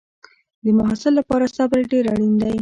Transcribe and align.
د 0.63 0.65
محصل 0.79 1.13
لپاره 1.19 1.45
صبر 1.57 1.79
ډېر 1.91 2.05
اړین 2.13 2.33
دی. 2.41 2.55